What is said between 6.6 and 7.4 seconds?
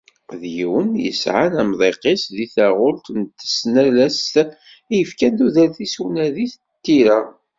tira.